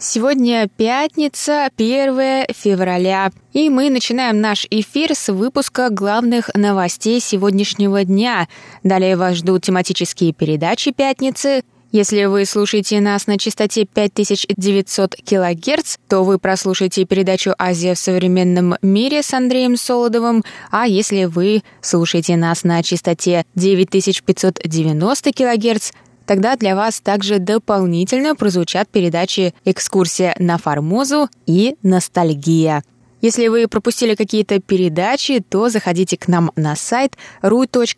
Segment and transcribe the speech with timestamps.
[0.00, 8.46] Сегодня пятница, 1 февраля, и мы начинаем наш эфир с выпуска главных новостей сегодняшнего дня.
[8.84, 11.64] Далее вас ждут тематические передачи пятницы.
[11.90, 18.76] Если вы слушаете нас на частоте 5900 кГц, то вы прослушаете передачу «Азия в современном
[18.82, 25.90] мире» с Андреем Солодовым, а если вы слушаете нас на частоте 9590 кГц,
[26.28, 32.82] Тогда для вас также дополнительно прозвучат передачи «Экскурсия на Формозу» и «Ностальгия».
[33.22, 37.92] Если вы пропустили какие-то передачи, то заходите к нам на сайт ru.rti.org.tw.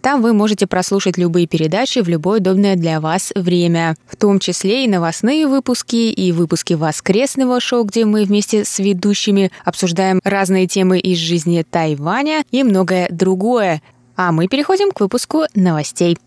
[0.00, 4.86] Там вы можете прослушать любые передачи в любое удобное для вас время, в том числе
[4.86, 10.98] и новостные выпуски, и выпуски воскресного шоу, где мы вместе с ведущими обсуждаем разные темы
[10.98, 13.82] из жизни Тайваня и многое другое.
[14.20, 16.18] А мы переходим к выпуску новостей.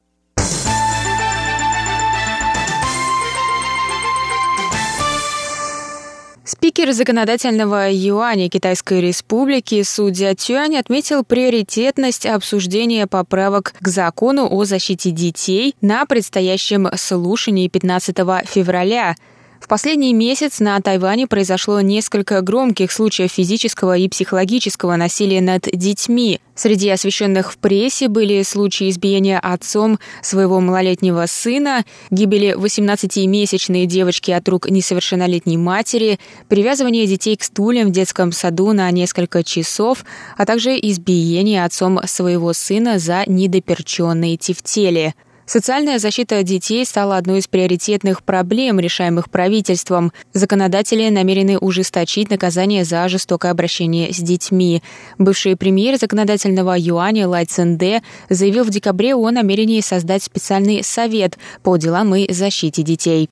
[6.46, 15.12] Спикер законодательного юаня Китайской Республики судья Тюань отметил приоритетность обсуждения поправок к закону о защите
[15.12, 18.16] детей на предстоящем слушании 15
[18.48, 19.16] февраля–
[19.62, 26.40] в последний месяц на Тайване произошло несколько громких случаев физического и психологического насилия над детьми.
[26.56, 34.50] Среди освещенных в прессе были случаи избиения отцом своего малолетнего сына, гибели 18-месячной девочки от
[34.50, 40.04] рук несовершеннолетней матери, привязывание детей к стульям в детском саду на несколько часов,
[40.38, 45.14] а также избиение отцом своего сына за недоперченные тефтели.
[45.54, 50.14] Социальная защита детей стала одной из приоритетных проблем, решаемых правительством.
[50.32, 54.82] Законодатели намерены ужесточить наказание за жестокое обращение с детьми.
[55.18, 61.76] Бывший премьер законодательного юаня Лай Цинде заявил в декабре о намерении создать специальный совет по
[61.76, 63.28] делам и защите детей.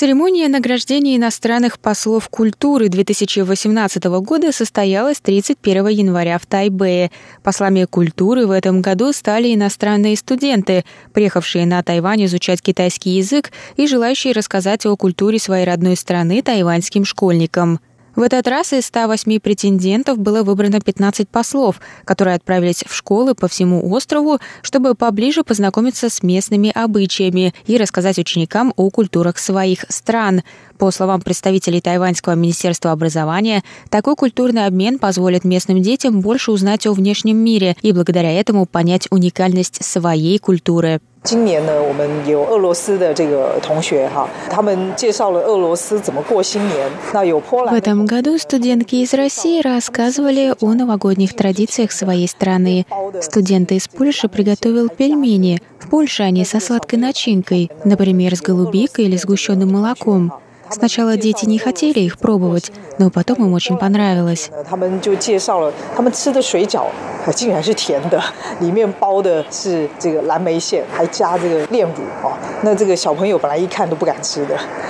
[0.00, 7.10] Церемония награждения иностранных послов культуры 2018 года состоялась 31 января в Тайбэе.
[7.42, 13.86] Послами культуры в этом году стали иностранные студенты, приехавшие на Тайвань изучать китайский язык и
[13.86, 17.78] желающие рассказать о культуре своей родной страны тайваньским школьникам.
[18.16, 23.46] В этот раз из 108 претендентов было выбрано 15 послов, которые отправились в школы по
[23.46, 30.42] всему острову, чтобы поближе познакомиться с местными обычаями и рассказать ученикам о культурах своих стран.
[30.79, 36.91] По словам представителей Тайваньского министерства образования, такой культурный обмен позволит местным детям больше узнать о
[36.91, 40.99] внешнем мире и благодаря этому понять уникальность своей культуры.
[41.23, 46.87] 今年呢，我们有俄罗斯的这个同学哈，他们介绍了俄罗斯怎么过新年。
[47.13, 47.73] 那有波兰。
[47.73, 52.85] В этом году студентки из России рассказывали о новогодних традициях своей страны.
[53.21, 55.59] Студенты из Польши приготовил пельмени.
[55.79, 60.31] В Польше они со сладкой начинкой, например, с голубикой или сгущенным молоком.
[60.70, 64.50] Сначала дети не хотели их пробовать, но потом им очень понравилось.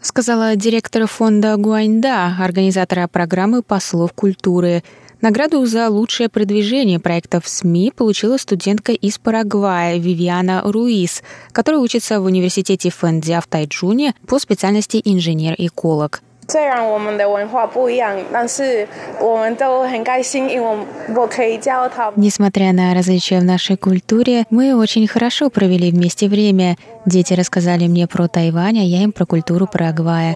[0.00, 4.82] Сказала директор фонда Гуаньда, организатора программы послов культуры.
[5.24, 12.26] Награду за лучшее продвижение проектов СМИ получила студентка из Парагвая Вивиана Руис, которая учится в
[12.26, 16.20] университете Фэндзя в Тайджуне по специальности инженер-эколог.
[16.47, 18.87] 虽然我们的文化不一样，但是
[19.21, 20.77] 我们都很开心，因为我
[21.15, 22.11] 我可以教他。
[22.15, 26.75] Несмотря на различия в нашей культуре, мы очень хорошо провели вместе время.
[27.05, 30.35] Дети рассказали мне про Тайвань, а я им про культуру Парагвая.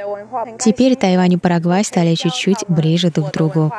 [0.59, 3.71] Теперь Тайвань и Парагвай стали чуть-чуть ближе друг к другу.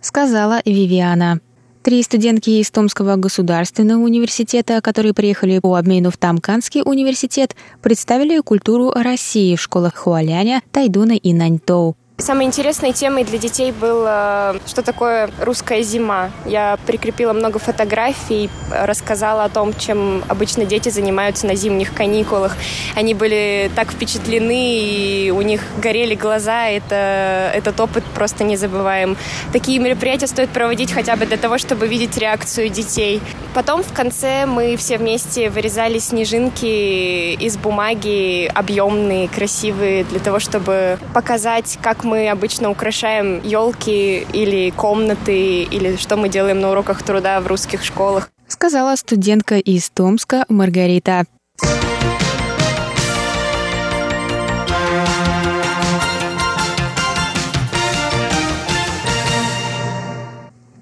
[0.00, 1.40] Сказала Вивиана.
[1.85, 8.89] Три студентки из Томского государственного университета, которые приехали по обмену в Тамканский университет, представили культуру
[8.89, 11.95] России в школах Хуаляня, Тайдуна и Наньтоу.
[12.17, 16.31] Самой интересной темой для детей было, что такое русская зима.
[16.45, 22.55] Я прикрепила много фотографий, рассказала о том, чем обычно дети занимаются на зимних каникулах.
[22.95, 26.69] Они были так впечатлены, и у них горели глаза.
[26.69, 29.17] Это, этот опыт просто не забываем.
[29.51, 33.21] Такие мероприятия стоит проводить хотя бы для того, чтобы видеть реакцию детей.
[33.53, 40.97] Потом в конце мы все вместе вырезали снежинки из бумаги, объемные, красивые, для того, чтобы
[41.13, 47.41] показать, как мы обычно украшаем елки или комнаты, или что мы делаем на уроках труда
[47.41, 48.29] в русских школах.
[48.47, 51.25] Сказала студентка из Томска Маргарита.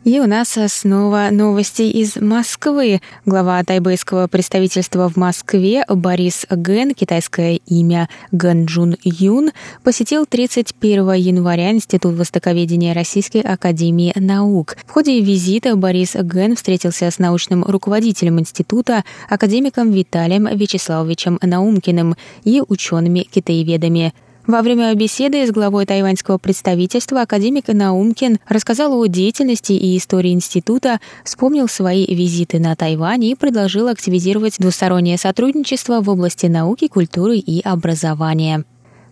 [0.03, 3.00] И у нас снова новости из Москвы.
[3.25, 9.51] Глава тайбэйского представительства в Москве Борис Ген, китайское имя Ген Джун Юн,
[9.81, 14.75] посетил 31 января Институт востоковедения Российской Академии Наук.
[14.85, 22.61] В ходе визита Борис Ген встретился с научным руководителем института, академиком Виталием Вячеславовичем Наумкиным и
[22.67, 24.13] учеными-китаеведами.
[24.45, 30.99] Во время беседы с главой тайваньского представительства академик Наумкин рассказал о деятельности и истории института,
[31.23, 37.61] вспомнил свои визиты на Тайвань и предложил активизировать двустороннее сотрудничество в области науки, культуры и
[37.61, 38.65] образования.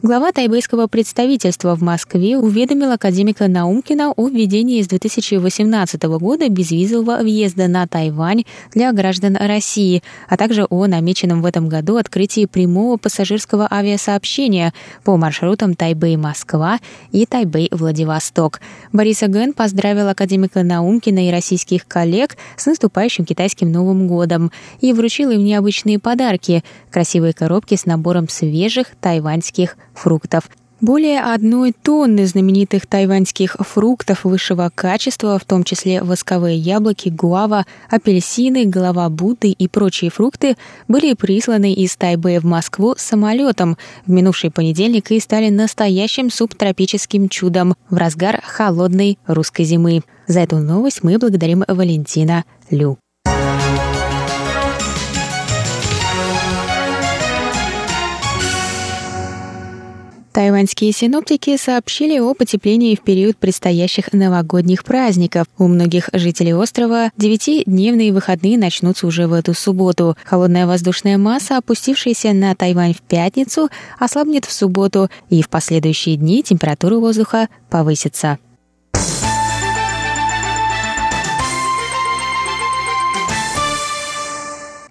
[0.04, 7.68] Глава тайбэйского представительства в Москве уведомил академика Наумкина о введении с 2018 года безвизового въезда
[7.68, 13.68] на Тайвань для граждан России, а также о намеченном в этом году открытии прямого пассажирского
[13.72, 16.80] авиасообщения по маршрутам Тайбэй-Москва
[17.12, 18.60] и Тайбэй-Владивосток.
[18.92, 25.30] Борис Ген поздравил академика Наумкина и российских коллег с наступающим китайским Новым годом и вручил
[25.30, 30.50] им необычные подарки– красивые коробки с набором свежих тайваньских фруктов.
[30.82, 38.66] Более одной тонны знаменитых тайваньских фруктов высшего качества, в том числе восковые яблоки, гуава, апельсины,
[38.66, 40.58] голова Будды и прочие фрукты,
[40.88, 43.78] были присланы из Тайбэя в Москву самолетом
[44.08, 50.02] в минувший понедельник и стали настоящим субтропическим чудом в разгар холодной русской зимы.
[50.26, 52.98] За эту новость мы благодарим Валентина Лю.
[60.32, 65.48] Тайваньские синоптики сообщили о потеплении в период предстоящих новогодних праздников.
[65.58, 70.16] У многих жителей острова девятидневные выходные начнутся уже в эту субботу.
[70.24, 73.70] Холодная воздушная масса, опустившаяся на Тайвань в пятницу,
[74.00, 78.40] ослабнет в субботу, и в последующие дни температура воздуха повысится.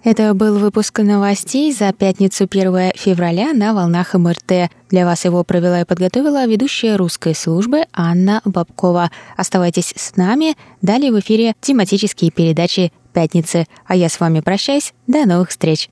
[0.03, 4.71] Это был выпуск новостей за пятницу 1 февраля на волнах МРТ.
[4.89, 9.11] Для вас его провела и подготовила ведущая русской службы Анна Бабкова.
[9.37, 10.55] Оставайтесь с нами.
[10.81, 13.67] Далее в эфире тематические передачи «Пятницы».
[13.85, 14.93] А я с вами прощаюсь.
[15.05, 15.89] До новых встреч.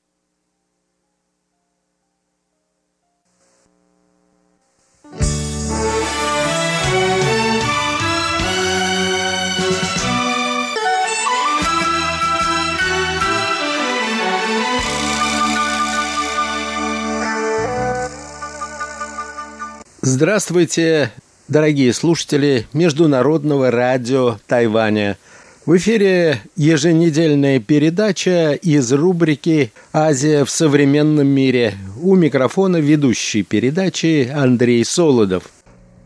[20.01, 21.11] Здравствуйте,
[21.49, 25.17] дорогие слушатели Международного радио Тайваня.
[25.65, 31.73] В эфире еженедельная передача из рубрики «Азия в современном мире».
[32.01, 35.43] У микрофона ведущий передачи Андрей Солодов.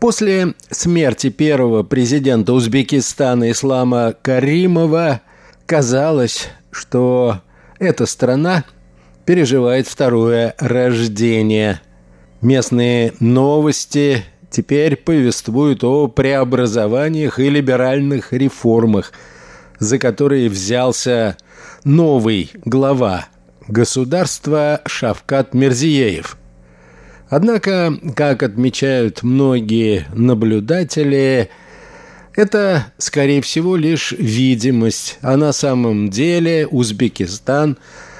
[0.00, 5.20] После смерти первого президента Узбекистана Ислама Каримова
[5.66, 7.42] казалось, что
[7.78, 8.64] эта страна
[9.24, 11.80] переживает второе рождение–
[12.44, 19.14] Местные новости теперь повествуют о преобразованиях и либеральных реформах,
[19.78, 21.38] за которые взялся
[21.84, 23.28] новый глава
[23.66, 26.36] государства Шавкат Мерзиеев.
[27.30, 31.48] Однако, как отмечают многие наблюдатели,
[32.36, 37.78] это, скорее всего, лишь видимость, а на самом деле Узбекистан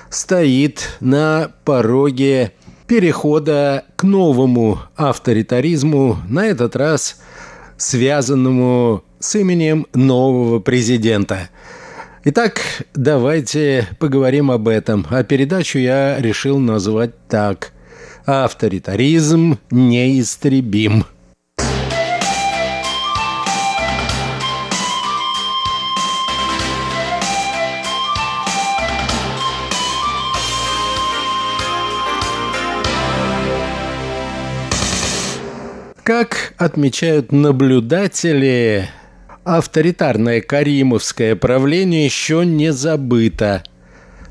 [0.09, 2.55] стоит на пороге
[2.87, 7.21] перехода к новому авторитаризму, на этот раз
[7.77, 11.49] связанному с именем нового президента.
[12.25, 12.61] Итак,
[12.95, 15.07] давайте поговорим об этом.
[15.11, 17.73] А передачу я решил назвать так.
[18.27, 21.05] «Авторитаризм неистребим».
[36.05, 38.91] Как отмечают наблюдатели,
[39.43, 43.63] авторитарное каримовское правление еще не забыто,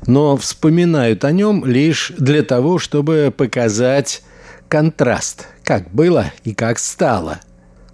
[0.06, 4.22] но вспоминают о нем лишь для того, чтобы показать
[4.68, 7.40] контраст, как было и как стало.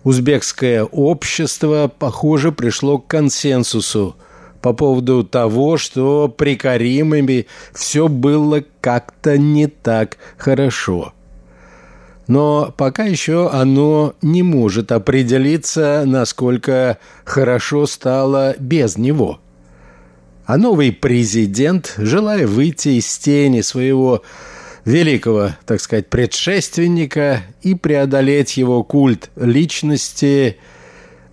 [0.04, 4.14] Узбекское общество, похоже, пришло к консенсусу
[4.60, 11.14] по поводу того, что при Каримами все было как-то не так хорошо–
[12.30, 19.40] но пока еще оно не может определиться, насколько хорошо стало без него.
[20.46, 24.22] А новый президент, желая выйти из тени своего
[24.84, 30.58] великого, так сказать, предшественника и преодолеть его культ личности,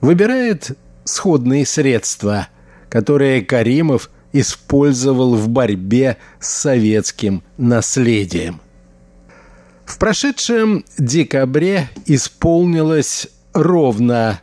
[0.02, 2.48] выбирает сходные средства,
[2.90, 8.62] которые Каримов использовал в борьбе с советским наследием.
[9.88, 14.42] В прошедшем декабре исполнилось ровно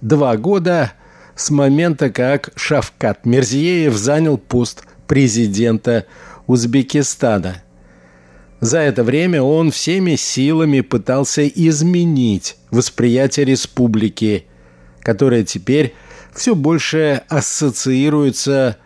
[0.00, 0.92] два года
[1.34, 6.06] с момента, как Шавкат Мерзиеев занял пост президента
[6.46, 7.64] Узбекистана.
[8.60, 14.46] За это время он всеми силами пытался изменить восприятие республики,
[15.00, 15.92] которая теперь
[16.32, 18.76] все больше ассоциируется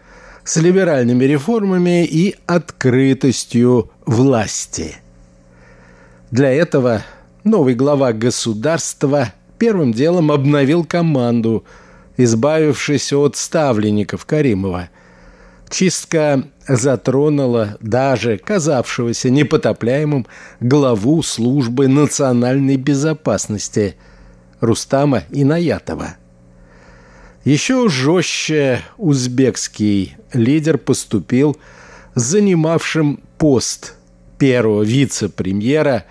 [0.42, 4.96] с либеральными реформами и открытостью власти–
[6.30, 7.02] для этого
[7.44, 11.64] новый глава государства первым делом обновил команду,
[12.16, 14.90] избавившись от ставленников Каримова.
[15.70, 20.26] Чистка затронула даже казавшегося непотопляемым
[20.60, 23.96] главу службы национальной безопасности
[24.60, 26.16] Рустама Инаятова.
[27.44, 31.56] Еще жестче узбекский лидер поступил
[32.14, 33.97] с занимавшим пост
[34.38, 36.04] первого вице-премьера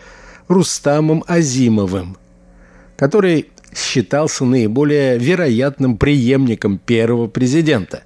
[0.48, 2.18] Рустамом Азимовым,
[2.98, 8.04] который считался наиболее вероятным преемником первого президента.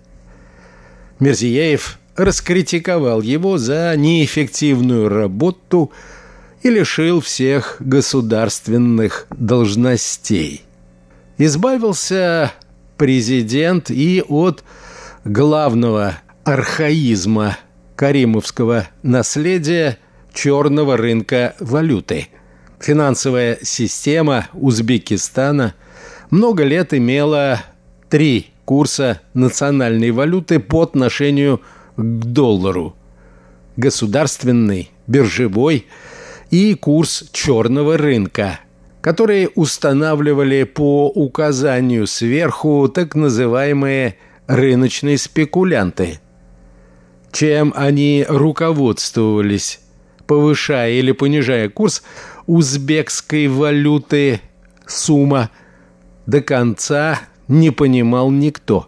[1.19, 5.91] Мерзияев раскритиковал его за неэффективную работу
[6.63, 10.63] и лишил всех государственных должностей.
[11.37, 12.51] Избавился
[12.97, 14.63] президент и от
[15.23, 17.57] главного архаизма
[17.95, 19.97] каримовского наследия–
[20.33, 22.27] черного рынка валюты.
[22.79, 25.75] Финансовая система Узбекистана
[26.29, 27.61] много лет имела
[28.09, 31.61] три курса национальной валюты по отношению
[31.97, 32.95] к доллару.
[33.75, 35.87] Государственный, биржевой
[36.49, 38.61] и курс черного рынка,
[39.01, 44.15] которые устанавливали по указанию сверху так называемые
[44.47, 46.19] рыночные спекулянты.
[47.31, 49.80] Чем они руководствовались
[50.31, 52.03] повышая или понижая курс
[52.47, 54.39] узбекской валюты
[54.87, 55.49] сумма,
[56.25, 57.19] до конца
[57.49, 58.87] не понимал никто.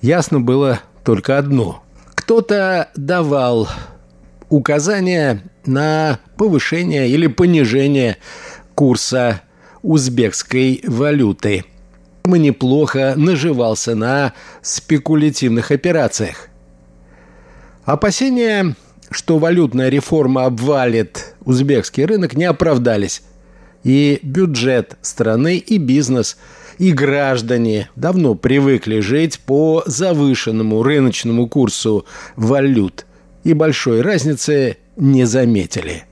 [0.00, 1.84] Ясно было только одно.
[2.14, 3.68] Кто-то давал
[4.48, 8.16] указания на повышение или понижение
[8.74, 9.42] курса
[9.82, 11.66] узбекской валюты.
[12.24, 14.32] Мы неплохо наживался на
[14.62, 16.48] спекулятивных операциях.
[17.84, 18.74] Опасения
[19.10, 23.22] что валютная реформа обвалит узбекский рынок, не оправдались.
[23.82, 26.36] И бюджет страны, и бизнес,
[26.78, 33.06] и граждане давно привыкли жить по завышенному рыночному курсу валют
[33.44, 36.04] и большой разницы не заметили.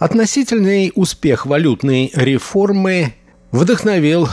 [0.00, 3.12] Относительный успех валютной реформы
[3.52, 4.30] вдохновил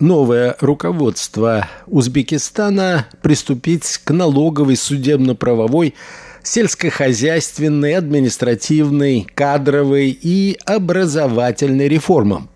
[0.00, 5.94] новое руководство Узбекистана приступить к налоговой, судебно-правовой,
[6.42, 12.48] сельскохозяйственной, административной, кадровой и образовательной реформам.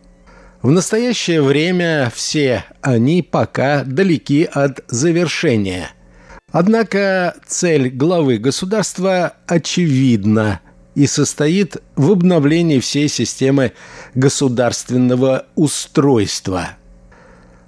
[0.62, 5.90] В настоящее время все они пока далеки от завершения.
[6.50, 10.60] Однако цель главы государства очевидна–
[10.96, 13.72] и состоит в обновлении всей системы
[14.14, 16.70] государственного устройства.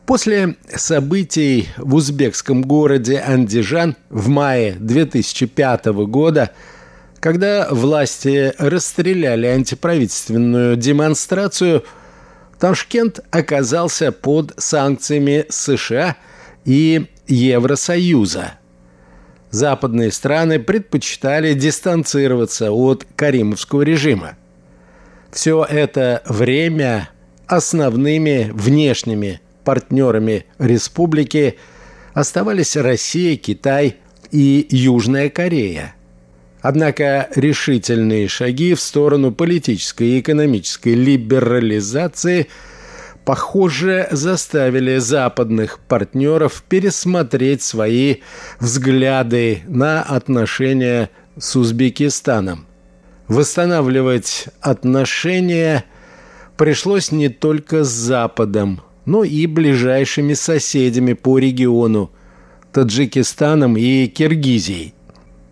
[0.06, 6.52] После событий в узбекском городе Андижан в мае 2005 года,
[7.20, 11.84] когда власти расстреляли антиправительственную демонстрацию,
[12.58, 16.16] Ташкент оказался под санкциями США
[16.64, 18.57] и Евросоюза.
[19.50, 24.36] Западные страны предпочитали дистанцироваться от каримовского режима.
[25.30, 27.10] Все это время
[27.46, 31.56] основными внешними партнерами республики
[32.14, 33.96] оставались Россия, Китай
[34.30, 35.94] и Южная Корея.
[36.60, 42.48] Однако решительные шаги в сторону политической и экономической либерализации,
[43.28, 48.22] похоже, заставили западных партнеров пересмотреть свои
[48.58, 52.64] взгляды на отношения с Узбекистаном.
[53.26, 55.84] Восстанавливать отношения
[56.56, 62.10] пришлось не только с Западом, но и ближайшими соседями по региону–
[62.72, 64.94] Таджикистаном и Киргизией.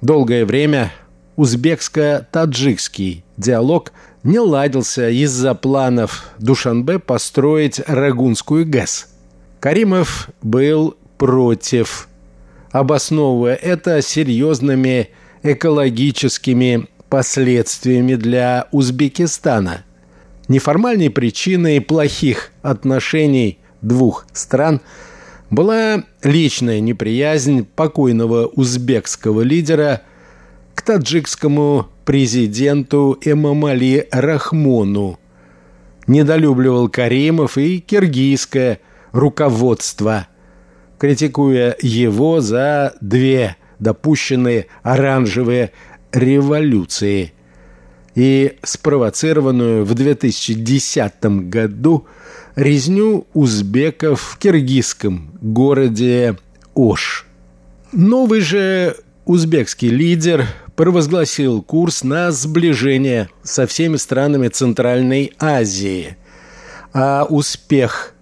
[0.01, 0.93] Долгое время
[1.37, 3.93] узбекско-таджикский диалог
[4.27, 9.07] не ладился из-за планов Душанбе построить Рагунскую ГЭС.
[9.61, 12.09] Каримов был против,
[12.73, 15.11] обосновывая это серьезными
[15.45, 19.85] экологическими последствиями для Узбекистана.
[20.49, 24.81] Неформальной причиной плохих отношений двух стран
[25.51, 30.03] была личная неприязнь покойного узбекского лидера
[30.77, 35.19] к таджикскому президенту Эмамали Рахмону.
[36.07, 38.79] Недолюбливал Каримов и киргизское
[39.11, 40.29] руководство,
[40.99, 45.73] критикуя его за две допущенные оранжевые
[46.13, 47.33] революции
[48.15, 52.07] и спровоцированную в 2010 году
[52.55, 56.37] резню узбеков в киргизском городе
[56.75, 57.27] Ош.
[57.93, 66.17] Новый же узбекский лидер провозгласил курс на сближение со всеми странами Центральной Азии,
[66.93, 68.15] а успех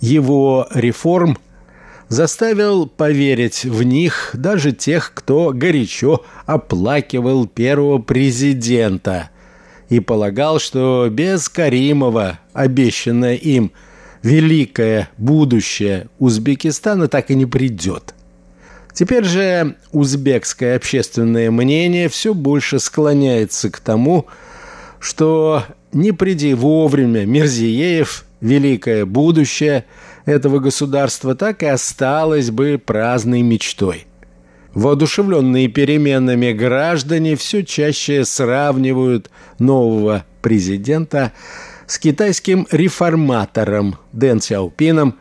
[0.00, 1.38] его реформ–
[2.12, 9.30] заставил поверить в них даже тех, кто горячо оплакивал первого президента
[9.88, 13.72] и полагал, что без Каримова обещанное им
[14.22, 18.14] великое будущее Узбекистана так и не придет.
[18.94, 24.26] Теперь же узбекское общественное мнение все больше склоняется к тому,
[24.98, 29.84] что не приди вовремя Мирзиеев, великое будущее–
[30.24, 34.06] этого государства так и осталось бы праздной мечтой.
[34.74, 41.32] Воодушевленные переменами граждане все чаще сравнивают нового президента
[41.86, 45.18] с китайским реформатором Дэн Сяопином,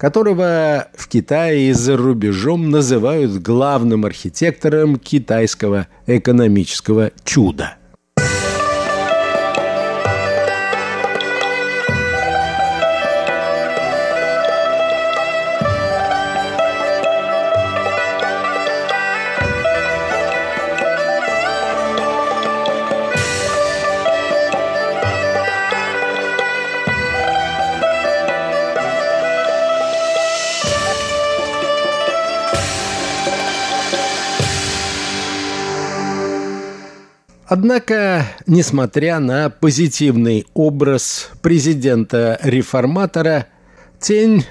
[0.00, 7.74] которого в Китае и за рубежом называют главным архитектором китайского экономического чуда–
[37.50, 43.46] Однако, несмотря на позитивный образ президента-реформатора,
[43.98, 44.44] тень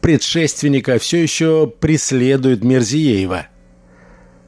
[0.00, 3.46] предшественника все еще преследует Мерзиеева.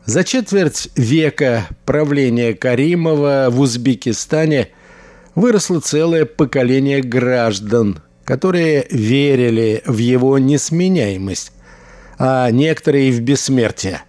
[0.04, 4.70] За четверть века правления Каримова в Узбекистане
[5.36, 11.52] выросло целое поколение граждан, которые верили в его несменяемость,
[12.18, 14.02] а некоторые и в бессмертие.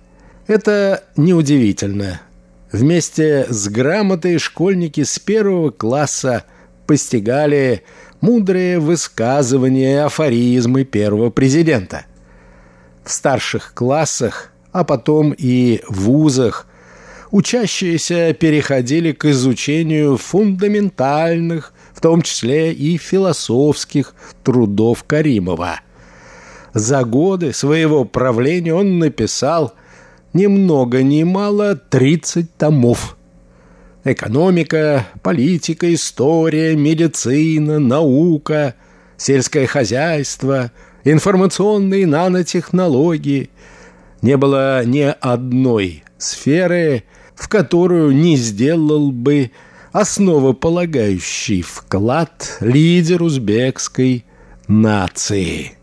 [0.47, 2.21] Это неудивительно–
[2.73, 6.43] Вместе с грамотой школьники с первого класса
[6.87, 7.83] постигали
[8.19, 12.07] мудрые высказывания и афоризмы первого президента.
[13.05, 16.65] В старших классах, а потом и вузах
[17.29, 25.81] учащиеся переходили к изучению фундаментальных, в том числе и философских трудов Каримова.
[26.73, 29.73] За годы своего правления он написал–
[30.33, 33.17] ни много ни мало 30 томов.
[34.03, 38.75] Экономика, политика, история, медицина, наука,
[39.15, 40.71] сельское хозяйство,
[41.03, 43.49] информационные нанотехнологии.
[44.21, 47.03] Не было ни одной сферы,
[47.35, 49.51] в которую не сделал бы
[49.91, 54.25] основополагающий вклад лидер узбекской
[54.67, 55.73] нации.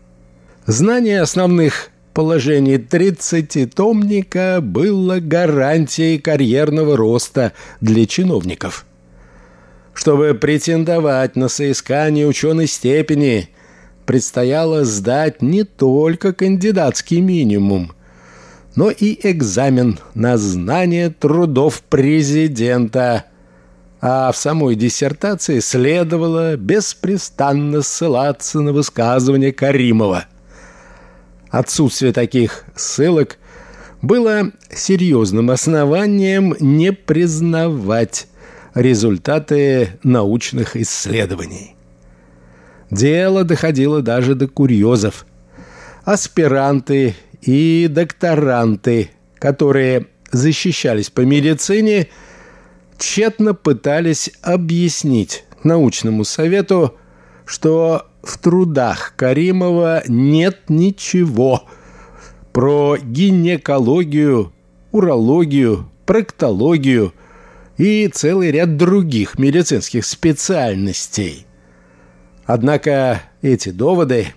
[0.65, 8.85] Знание основных положении тридцатитомника было гарантией карьерного роста для чиновников.
[9.93, 13.49] Чтобы претендовать на соискание ученой степени,
[14.05, 17.93] предстояло сдать не только кандидатский минимум,
[18.75, 23.25] но и экзамен на знание трудов президента.
[23.99, 30.25] А в самой диссертации следовало беспрестанно ссылаться на высказывание Каримова.
[31.51, 33.37] Отсутствие таких ссылок
[34.01, 38.27] было серьезным основанием не признавать
[38.73, 41.75] результаты научных исследований.
[42.89, 45.25] Дело доходило даже до курьезов.
[46.05, 52.07] Аспиранты и докторанты, которые защищались по медицине,
[52.97, 56.97] тщетно пытались объяснить научному совету,
[57.45, 61.63] что в трудах Каримова нет ничего.
[62.53, 64.51] Про гинекологию,
[64.91, 67.13] урологию, проктологию
[67.77, 71.45] и целый ряд других медицинских специальностей.
[72.45, 74.27] Однако эти доводы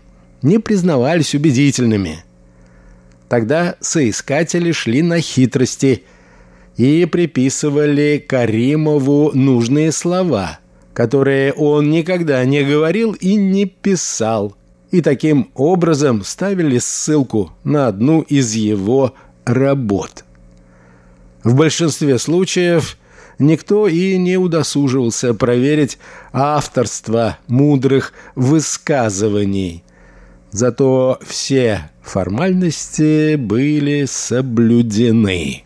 [0.42, 2.24] не признавались убедительными–
[3.28, 6.04] Тогда соискатели шли на хитрости
[6.76, 10.60] и приписывали Каримову нужные слова,
[10.94, 14.54] которые он никогда не говорил и не писал,
[14.92, 20.24] и таким образом ставили ссылку на одну из его работ.
[21.42, 22.96] В большинстве случаев
[23.40, 25.98] никто и не удосуживался проверить
[26.32, 29.82] авторство мудрых высказываний.
[30.52, 35.63] Зато все формальности были соблюдены.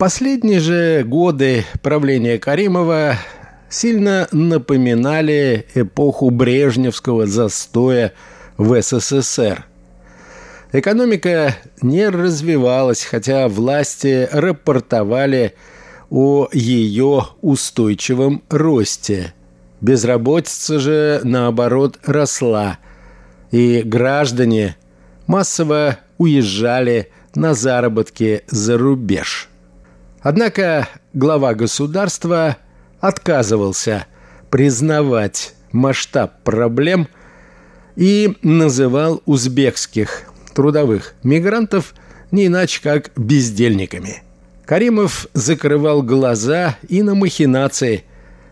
[0.00, 3.16] Последние же годы правления Каримова
[3.68, 8.14] сильно напоминали эпоху брежневского застоя
[8.56, 9.66] в СССР.
[10.72, 15.52] Экономика не развивалась, хотя власти рапортовали
[16.08, 19.34] о ее устойчивом росте.
[19.82, 22.78] Безработица же, наоборот, росла,
[23.50, 24.78] и граждане
[25.26, 29.49] массово уезжали на заработки за рубеж.
[30.22, 32.56] Однако глава государства–
[33.00, 34.06] отказывался
[34.50, 37.08] признавать масштаб проблем
[37.96, 41.94] и называл узбекских трудовых мигрантов
[42.30, 44.22] не иначе как бездельниками.
[44.64, 48.04] Каримов закрывал глаза и на махинации,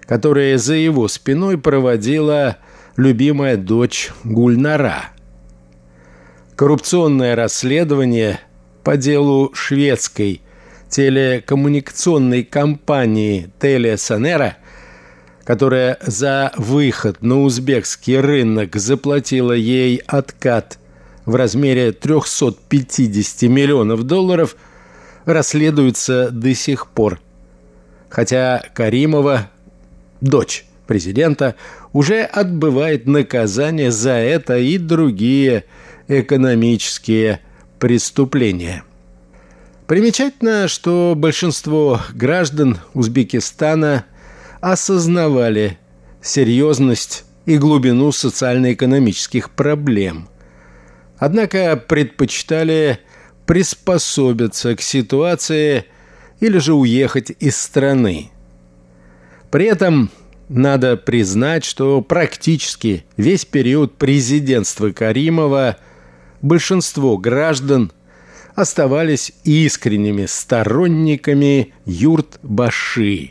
[0.03, 2.57] которые за его спиной проводила
[2.97, 5.11] любимая дочь Гульнара.
[6.57, 8.41] Коррупционное расследование
[8.83, 10.43] по делу шведской
[10.89, 14.57] телекоммуникационной компании Телесонера,
[15.45, 20.79] которая за выход на узбекский рынок заплатила ей откат
[21.25, 24.57] в размере 350 миллионов долларов,
[25.25, 27.21] расследуется до сих пор.
[28.09, 29.51] Хотя Каримова,
[30.21, 31.55] дочь президента,
[31.93, 35.65] уже отбывает наказание за это и другие
[36.09, 37.41] экономические
[37.79, 38.85] преступления.
[39.89, 44.05] Примечательно, что большинство граждан Узбекистана
[44.61, 45.79] осознавали
[46.21, 50.29] серьезность и глубину социально-экономических проблем.
[51.17, 52.99] Однако предпочитали
[53.47, 55.87] приспособиться к ситуации
[56.39, 58.31] или же уехать из страны.
[59.51, 60.11] При этом
[60.51, 65.79] надо признать, что практически весь период президентства Каримова
[66.43, 67.91] большинство граждан–
[68.59, 73.31] оставались искренними сторонниками юрт-баши.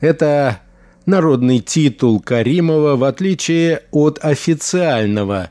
[0.00, 0.60] Это
[1.04, 5.50] народный титул Каримова в отличие от официального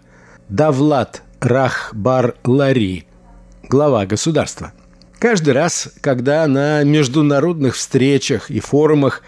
[0.50, 3.04] «Давлат Рахбар-Лари»–
[3.70, 4.74] глава государства.
[5.20, 9.22] Каждый раз, когда на международных встречах и форумах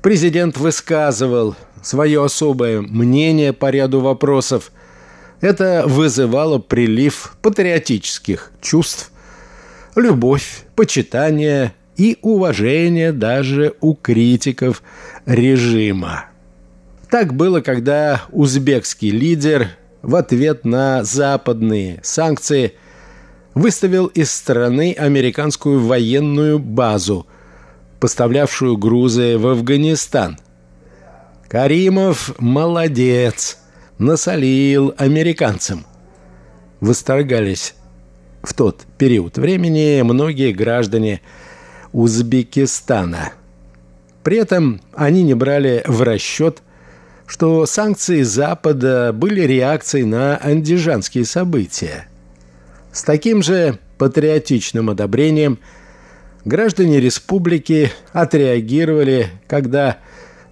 [0.00, 4.72] президент высказывал свое особое мнение по ряду вопросов,
[5.40, 9.12] это вызывало прилив патриотических чувств,
[9.94, 14.82] любовь, почитание и уважение даже у критиков
[15.26, 16.26] режима.
[17.10, 19.68] Так было, когда узбекский лидер
[20.02, 22.74] в ответ на западные санкции
[23.54, 27.26] выставил из страны американскую военную базу,
[27.98, 30.38] поставлявшую грузы в Афганистан.
[31.48, 33.58] Каримов молодец–
[33.98, 35.84] насолил американцам.
[36.80, 37.74] Восторгались
[38.42, 41.20] в тот период времени многие граждане
[41.92, 43.32] Узбекистана.
[44.22, 46.62] При этом они не брали в расчет
[47.28, 52.08] что санкции Запада были реакцией на андижанские события.
[52.90, 55.58] С таким же патриотичным одобрением
[56.46, 59.98] граждане республики отреагировали, когда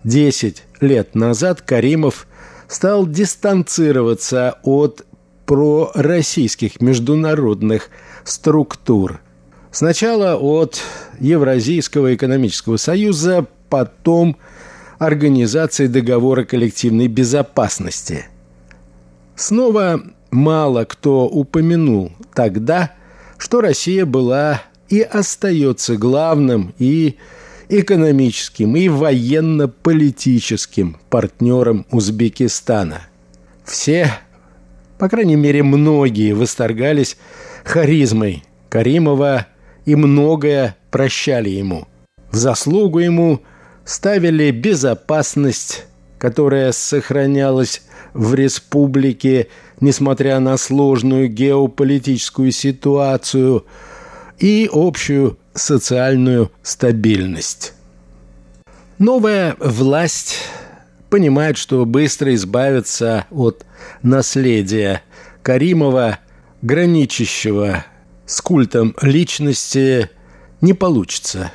[0.05, 2.29] 10 лет назад Каримов
[2.69, 5.05] стал дистанцироваться от
[5.47, 7.91] пророссийских международных
[8.25, 9.21] структур.
[9.71, 10.81] Сначала от
[11.21, 14.37] Евразийского экономического союза, потом
[14.99, 18.25] Организации договора коллективной безопасности.
[19.35, 22.93] Снова мало кто упомянул тогда,
[23.37, 27.17] что Россия была и остается главным и
[27.69, 33.03] экономическим, и военно-политическим партнером Узбекистана.
[33.65, 34.13] Все
[34.99, 37.17] по крайней мере, многие восторгались
[37.65, 39.47] харизмой Каримова
[39.85, 41.87] и многое прощали ему.
[42.31, 43.43] В заслугу ему
[43.85, 45.87] ставили безопасность,
[46.19, 47.83] которая сохранялась
[48.15, 49.49] в республике,
[49.81, 53.67] несмотря на сложную геополитическую ситуацию
[54.39, 57.73] и общую социальную стабильность.
[58.99, 60.39] Новая власть
[61.11, 63.65] понимает, что быстро избавиться от
[64.03, 65.03] наследия
[65.43, 66.19] Каримова,
[66.63, 67.85] граничащего
[68.27, 70.11] с культом личности,
[70.61, 71.53] не получится.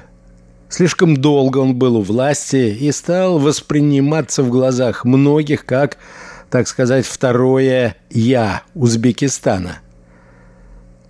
[0.69, 5.97] Слишком долго он был у власти и стал восприниматься в глазах многих как,
[6.49, 9.79] так сказать, второе «я» Узбекистана.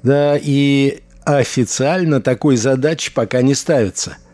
[0.01, 1.01] Да и
[1.38, 4.17] официально такой задачи пока не ставится–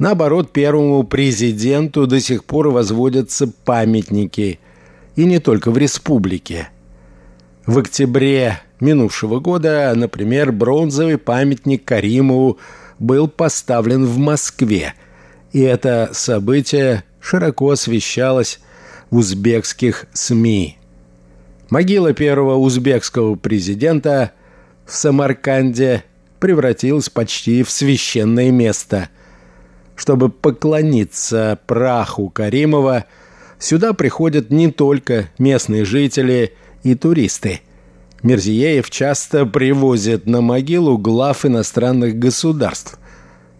[0.00, 4.58] Наоборот, первому президенту до сих пор возводятся памятники.
[5.14, 6.70] И не только в республике.
[7.66, 12.58] В октябре минувшего года, например, бронзовый памятник Каримову
[12.98, 14.94] был поставлен в Москве.
[15.52, 18.58] И это событие широко освещалось
[19.10, 20.78] в узбекских СМИ.
[21.68, 24.32] Могила первого узбекского президента
[24.86, 26.04] в Самарканде
[26.40, 29.08] превратилась почти в священное место–
[30.00, 33.04] чтобы поклониться праху Каримова,
[33.58, 37.60] сюда приходят не только местные жители и туристы.
[38.22, 42.98] Мерзиеев часто привозит на могилу глав иностранных государств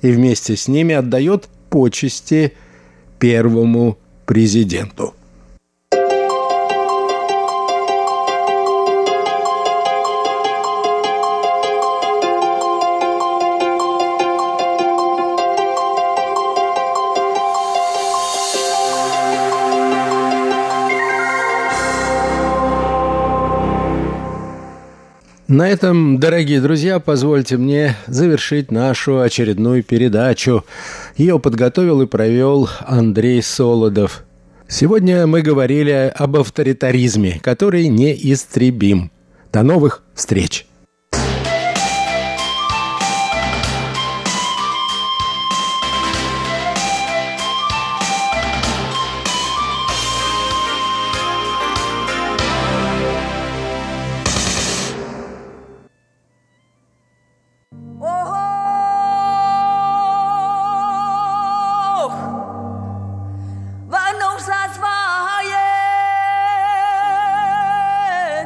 [0.00, 2.54] и вместе с ними отдает почести
[3.18, 5.14] первому президенту.
[25.50, 30.64] На этом, дорогие друзья, позвольте мне завершить нашу очередную передачу.
[31.16, 34.22] Ее подготовил и провел Андрей Солодов.
[34.68, 39.10] Сегодня мы говорили об авторитаризме, который неистребим.
[39.52, 40.68] До новых встреч!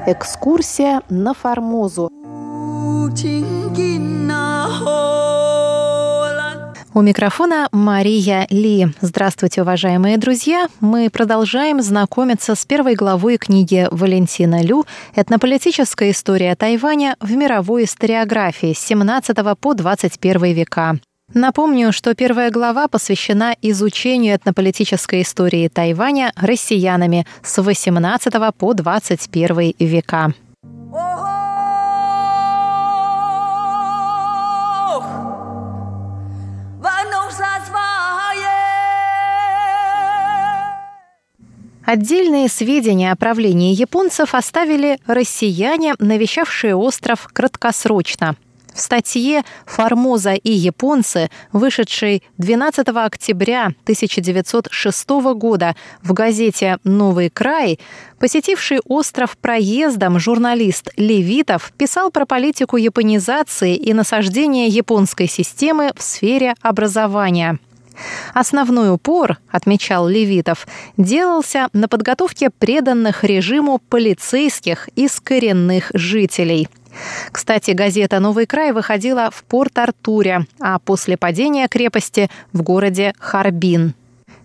[0.07, 2.11] Экскурсия на Формозу.
[6.93, 8.89] У микрофона Мария Ли.
[9.01, 10.69] Здравствуйте, уважаемые друзья.
[10.81, 14.85] Мы продолжаем знакомиться с первой главой книги Валентина Лю
[15.17, 20.99] «Этнополитическая история Тайваня в мировой историографии с 17 по 21 века».
[21.35, 30.33] Напомню, что первая глава посвящена изучению этнополитической истории Тайваня россиянами с 18 по 21 века.
[41.85, 48.37] Отдельные сведения о правлении японцев оставили россияне, навещавшие остров краткосрочно.
[48.75, 57.79] В статье «Формоза и японцы», вышедшей 12 октября 1906 года в газете «Новый край»,
[58.19, 66.55] посетивший остров проездом журналист Левитов писал про политику японизации и насаждения японской системы в сфере
[66.61, 67.61] образования.
[68.33, 76.69] Основной упор, отмечал Левитов, делался на подготовке преданных режиму полицейских из коренных жителей–
[77.33, 83.95] кстати, газета «Новый край» выходила в Порт-Артуре, а после падения крепости– в городе Харбин.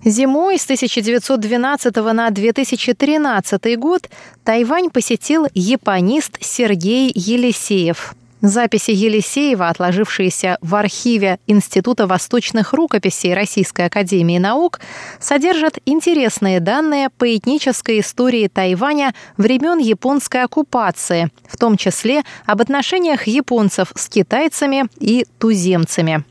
[0.04, 4.10] Зимой с 1912 на 2013 год
[4.44, 8.16] Тайвань посетил японист Сергей Елисеев.
[8.42, 14.80] Записи Елисеева, отложившиеся в архиве Института восточных рукописей Российской академии наук,
[15.20, 23.28] содержат интересные данные по этнической истории Тайваня времен японской оккупации, в том числе об отношениях
[23.28, 26.24] японцев с китайцами и туземцами.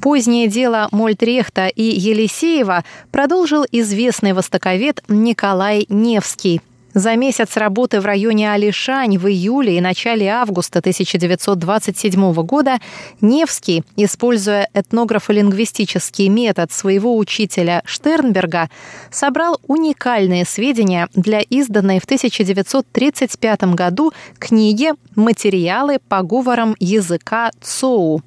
[0.00, 6.60] Позднее дело Мольтрехта и Елисеева продолжил известный востоковед Николай Невский–
[6.94, 12.78] за месяц работы в районе Алишань в июле и начале августа 1927 года
[13.20, 18.68] Невский, используя этнографо-лингвистический метод своего учителя Штернберга,
[19.10, 28.22] собрал уникальные сведения для изданной в 1935 году книги «Материалы по говорам языка Цоу».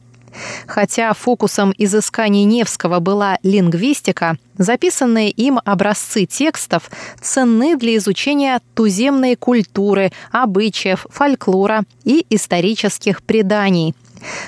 [0.67, 6.89] Хотя фокусом изысканий Невского была лингвистика, записанные им образцы текстов
[7.21, 13.93] ценны для изучения туземной культуры, обычаев, фольклора и исторических преданий.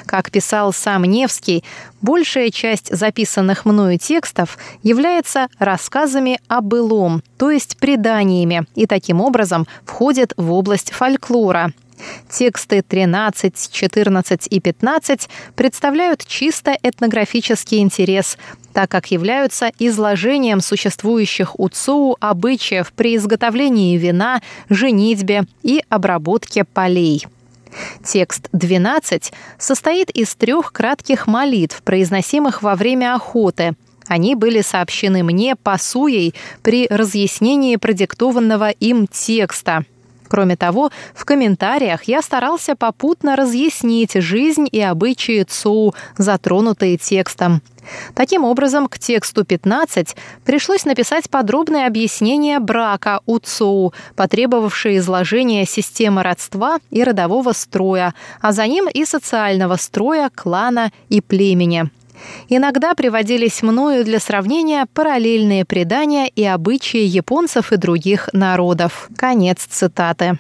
[0.06, 1.63] Как писал сам Невский,
[2.02, 9.67] большая часть записанных мною текстов является рассказами о былом, то есть преданиями, и таким образом
[9.86, 11.73] входит в область фольклора–
[12.30, 18.38] Тексты 13, 14 и 15 представляют чисто этнографический интерес,
[18.74, 27.26] так как являются изложением существующих у ЦУ обычаев при изготовлении вина, женитьбе и обработке полей.
[28.04, 33.74] Текст 12 состоит из трех кратких молитв, произносимых во время охоты.
[34.08, 39.84] Они были сообщены мне пасуей при разъяснении продиктованного им текста–
[40.28, 47.62] Кроме того, в комментариях я старался попутно разъяснить жизнь и обычаи ЦУ, затронутые текстом.
[48.16, 56.24] Таким образом, к тексту 15 пришлось написать подробное объяснение брака у ЦУ, потребовавшее изложения системы
[56.24, 61.90] родства и родового строя, а за ним и социального строя, клана и племени.
[62.50, 69.10] Иногда приводились мною для сравнения параллельные предания и обычаи японцев и других народов.
[69.16, 70.38] Конец цитаты.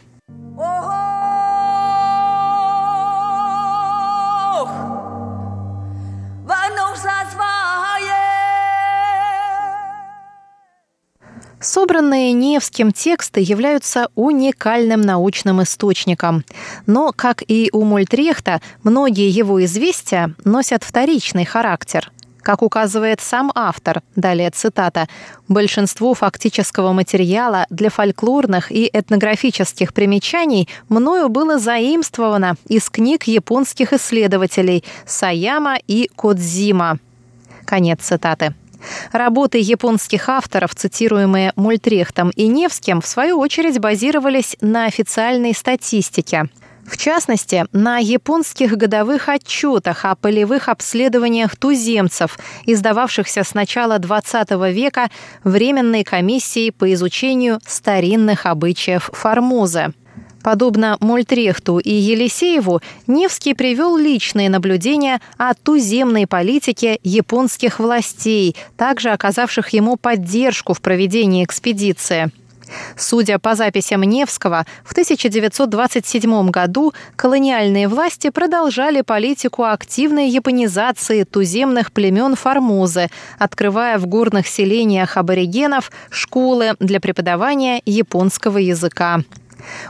[11.67, 16.45] Собранные Невским тексты являются уникальным научным источником.
[16.85, 22.09] Но, как и у Мольтрехта, многие его известия носят вторичный характер.
[22.41, 25.09] Как указывает сам автор, далее цитата,
[25.49, 34.85] «большинство фактического материала для фольклорных и этнографических примечаний мною было заимствовано из книг японских исследователей
[35.05, 36.99] Саяма и Кодзима».
[37.65, 38.55] Конец цитаты.
[39.11, 46.49] Работы японских авторов, цитируемые Мультрехтом и Невским, в свою очередь базировались на официальной статистике.
[46.87, 55.09] В частности, на японских годовых отчетах о полевых обследованиях туземцев, издававшихся с начала XX века
[55.43, 59.93] Временной комиссией по изучению старинных обычаев Формозы.
[60.47, 69.67] Подобно Мольтрехту и Елисееву, Невский привел личные наблюдения о туземной политике японских властей, также оказавших
[69.73, 72.31] ему поддержку в проведении экспедиции.
[72.95, 82.35] Судя по записям Невского, в 1927 году колониальные власти продолжали политику активной японизации туземных племен
[82.35, 89.23] Формозы, открывая в горных селениях аборигенов школы для преподавания японского языка.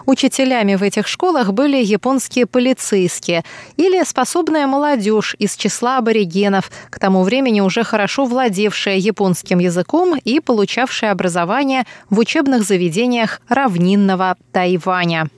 [0.05, 3.43] Учителями в этих школах были японские полицейские
[3.77, 10.39] или способная молодежь из числа аборигенов, к тому времени уже хорошо владевшая японским языком и
[10.39, 15.29] получавшая образование в учебных заведениях равнинного Тайваня.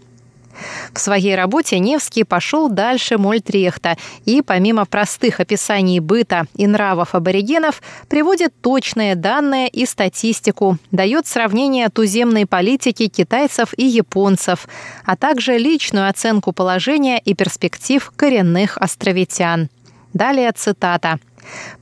[0.94, 7.82] В своей работе Невский пошел дальше Мольтрехта и, помимо простых описаний быта и нравов аборигенов,
[8.08, 14.68] приводит точные данные и статистику, дает сравнение туземной политики китайцев и японцев,
[15.06, 19.70] а также личную оценку положения и перспектив коренных островитян.
[20.14, 21.20] Далее цитата.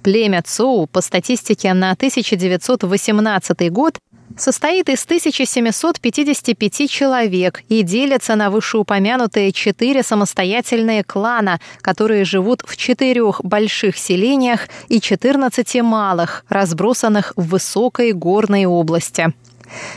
[0.03, 3.97] Племя Цоу по статистике на 1918 год
[4.37, 13.43] состоит из 1755 человек и делится на вышеупомянутые четыре самостоятельные клана, которые живут в четырех
[13.43, 19.33] больших селениях и 14 малых, разбросанных в высокой горной области.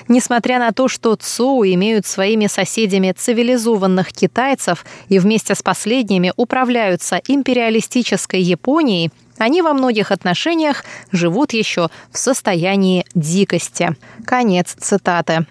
[0.08, 7.20] Несмотря на то, что ЦОУ имеют своими соседями цивилизованных китайцев и вместе с последними управляются
[7.26, 13.96] империалистической Японией, они во многих отношениях живут еще в состоянии дикости.
[14.26, 15.46] Конец цитаты.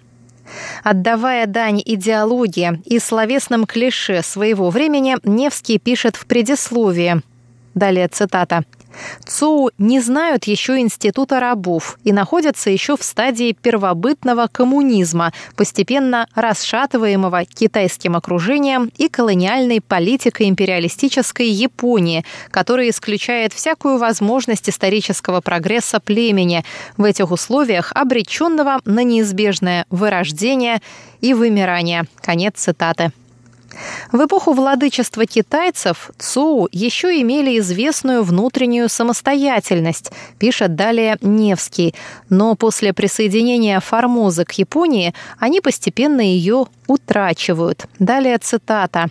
[0.84, 7.22] Отдавая дань идеологии и словесным клише своего времени, Невский пишет в предисловии.
[7.76, 8.64] Далее цитата.
[9.26, 17.46] ЦУ не знают еще института рабов и находятся еще в стадии первобытного коммунизма, постепенно расшатываемого
[17.46, 26.64] китайским окружением и колониальной политикой империалистической Японии, которая исключает всякую возможность исторического прогресса племени
[26.98, 30.82] в этих условиях, обреченного на неизбежное вырождение
[31.22, 32.06] и вымирание.
[32.22, 33.12] Конец цитаты.
[34.12, 41.94] В эпоху владычества китайцев Цоу еще имели известную внутреннюю самостоятельность, пишет далее Невский.
[42.30, 47.86] Но после присоединения Формозы к Японии они постепенно ее утрачивают.
[48.00, 49.08] Далее цитата.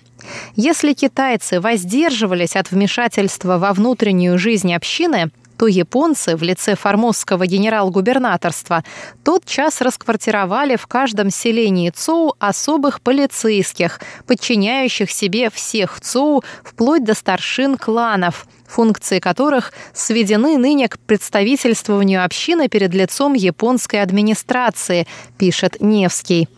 [0.57, 8.85] Если китайцы воздерживались от вмешательства во внутреннюю жизнь общины, то японцы в лице формозского генерал-губернаторства
[9.25, 17.77] тотчас расквартировали в каждом селении ЦОУ особых полицейских, подчиняющих себе всех ЦОУ вплоть до старшин
[17.77, 25.07] кланов– функции которых сведены ныне к представительствованию общины перед лицом японской администрации,
[25.39, 26.49] пишет Невский.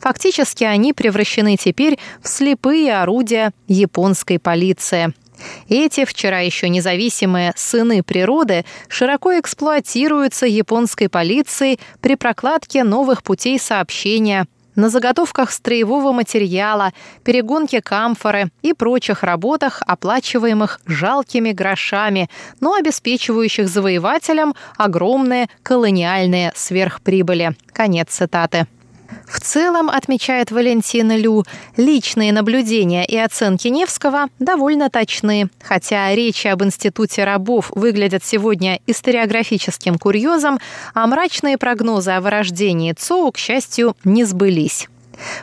[0.00, 5.12] Фактически они превращены теперь в слепые орудия японской полиции.
[5.68, 14.46] Эти, вчера еще независимые сыны природы, широко эксплуатируются японской полицией при прокладке новых путей сообщения,
[14.74, 16.92] на заготовках строевого материала,
[17.24, 22.30] перегонке камфоры и прочих работах, оплачиваемых жалкими грошами,
[22.60, 27.54] но обеспечивающих завоевателям огромные колониальные сверхприбыли.
[27.72, 28.66] Конец цитаты.
[29.26, 31.44] В целом, отмечает Валентина Лю,
[31.76, 39.98] личные наблюдения и оценки Невского довольно точны, хотя речи об институте рабов выглядят сегодня историографическим
[39.98, 40.58] курьезом,
[40.94, 44.88] а мрачные прогнозы о вырождении ЦОУ, к счастью, не сбылись.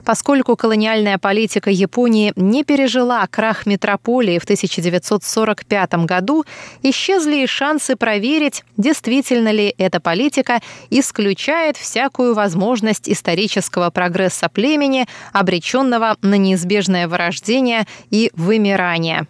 [0.04, 6.46] Поскольку колониальная политика Японии не пережила крах метрополии в 1945 году,
[6.84, 10.60] исчезли и шансы проверить, действительно ли эта политика
[10.90, 19.28] исключает всякую возможность исторического прогресса племени, обреченного на неизбежное вырождение и вымирание.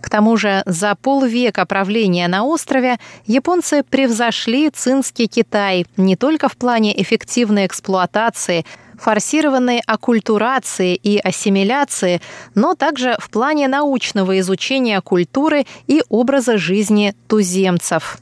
[0.00, 6.56] К тому же за полвека правления на острове японцы превзошли цинский Китай не только в
[6.56, 8.66] плане эффективной эксплуатации–
[9.02, 12.20] форсированной оккультурации и ассимиляции,
[12.54, 18.18] но также в плане научного изучения культуры и образа жизни туземцев.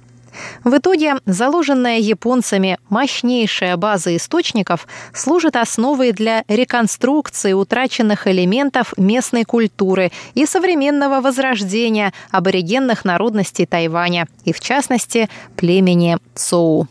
[0.64, 10.12] В итоге заложенная японцами мощнейшая база источников служит основой для реконструкции утраченных элементов местной культуры
[10.34, 16.86] и современного возрождения аборигенных народностей Тайваня, и в частности племени Цоу.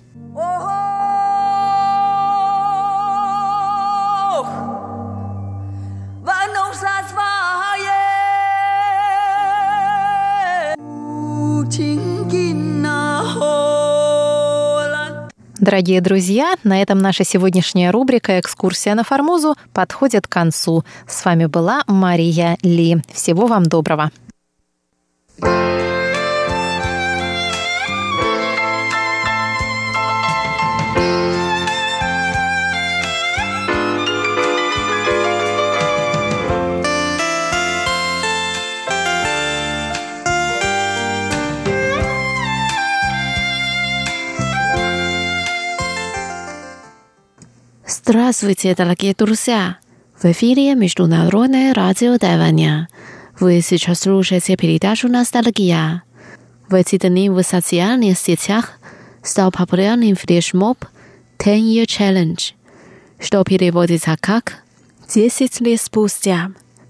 [15.60, 20.86] Дорогие друзья, на этом наша сегодняшняя рубрика «Экскурсия на Формозу» подходит к концу.
[21.05, 23.01] С вами была Мария Ли.
[23.12, 24.10] Всего вам доброго.
[48.10, 49.78] Здравствуйте, дорогие друзья!
[50.20, 52.88] В эфире Международное радио Тайваня.
[53.39, 56.01] Вы сейчас слушаете передачу «Ностальгия».
[56.68, 58.80] В эти дни в социальных сетях
[59.22, 60.86] стал популярным флешмоб
[61.38, 62.53] «Ten Year Challenge»,
[63.20, 64.64] что переводится как
[65.07, 66.49] «10 лет спустя»,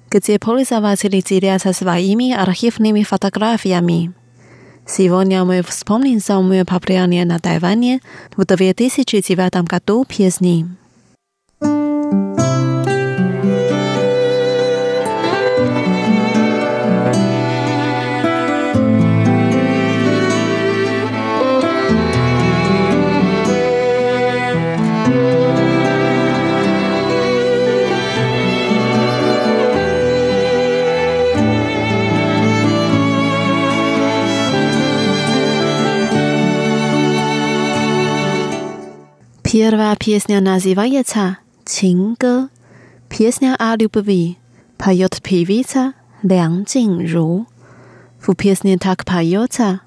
[0.09, 4.13] где пользователи делятся своими архивными фотографиями.
[4.87, 7.99] Сегодня мы вспомним самые популярные на Тайване
[8.37, 10.78] в 2009 году песни.
[39.51, 41.35] Pierwsza piesnia nazywa się
[41.69, 42.49] называется «Чин-гэ»–
[43.09, 44.37] песня о любви.
[44.77, 45.93] Поет певица
[46.23, 47.47] Лян Джинру.
[48.19, 49.81] В песне так поется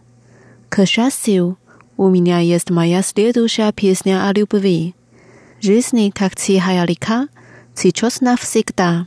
[0.69, 1.59] «К счастью,
[1.97, 4.95] у меня есть моя следующая песня о любви.
[5.61, 7.29] Жизнь, как тихая река,
[7.75, 9.07] сейчас навсегда».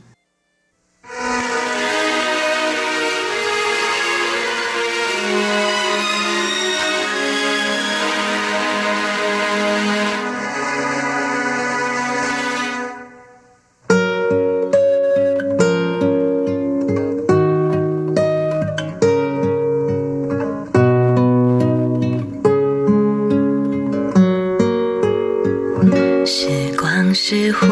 [27.28, 27.66] 是琥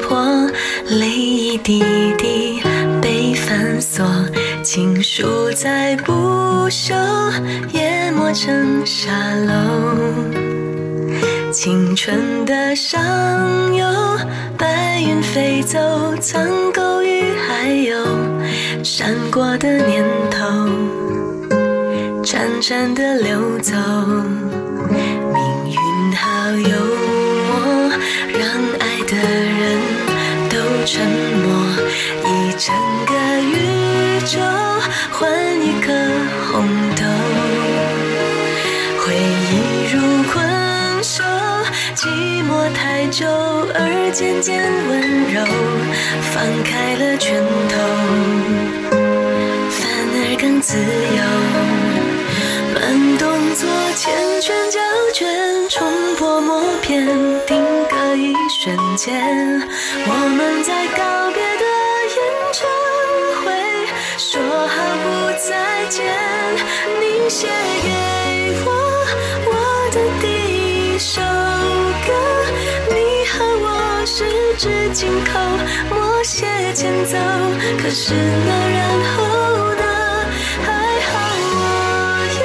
[0.00, 0.50] 珀，
[0.86, 1.84] 泪一滴
[2.16, 2.58] 滴
[3.02, 4.02] 被反锁，
[4.62, 6.94] 情书再不朽，
[7.74, 9.12] 淹没成沙
[9.44, 9.94] 漏。
[11.52, 12.98] 青春的上
[13.76, 13.86] 游，
[14.56, 15.78] 白云飞走，
[16.18, 20.46] 苍狗与海鸥，闪过的念头，
[22.24, 23.74] 潺潺的流走，
[30.90, 31.52] 沉默，
[32.24, 32.74] 一整
[33.04, 33.12] 个
[33.42, 33.52] 宇
[34.24, 34.40] 宙
[35.12, 35.30] 换
[35.60, 35.92] 一颗
[36.50, 36.64] 红
[36.96, 37.02] 豆，
[38.96, 39.52] 回忆
[39.92, 40.00] 如
[40.32, 40.34] 困
[41.04, 41.22] 兽，
[41.94, 42.08] 寂
[42.42, 43.26] 寞太久
[43.74, 45.44] 而渐渐温柔，
[46.32, 47.76] 放开了拳头，
[49.68, 49.78] 反
[50.14, 50.78] 而更自
[51.18, 51.20] 由，
[52.74, 54.08] 慢动作缱
[54.40, 54.80] 绻胶
[55.12, 55.86] 卷，冲
[56.16, 57.06] 破默片
[57.46, 57.67] 定。
[58.18, 59.14] 一瞬间，
[60.06, 61.64] 我们在告别的
[62.16, 62.18] 演
[62.52, 62.68] 唱
[63.42, 63.46] 会
[64.18, 65.06] 说好不
[65.38, 66.04] 再见。
[67.00, 67.88] 你写给
[68.64, 68.68] 我
[69.46, 69.52] 我
[69.92, 70.26] 的第
[70.94, 71.20] 一首
[72.06, 72.10] 歌，
[72.90, 72.96] 你
[73.30, 73.66] 和我
[74.04, 74.18] 十
[74.56, 75.38] 指紧扣，
[75.88, 76.44] 默写
[76.74, 77.16] 前奏。
[77.80, 78.78] 可是那然
[79.14, 79.16] 后
[79.74, 79.84] 呢？
[80.64, 80.66] 还
[81.06, 81.10] 好
[81.54, 81.56] 我
[82.40, 82.42] 有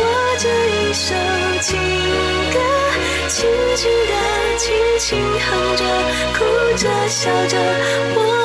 [0.00, 0.02] 我
[0.38, 1.04] 这一首
[1.60, 1.76] 情
[2.52, 2.56] 歌，
[3.28, 3.36] 轻
[3.74, 4.33] 轻的。
[6.84, 7.56] 着笑着，
[8.14, 8.43] 我。